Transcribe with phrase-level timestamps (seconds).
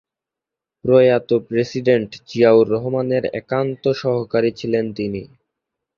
[0.85, 5.21] প্রয়াত প্রেসিডেন্ট জিয়াউর রহমানের একান্ত সহকারী ছিলেন তিনি।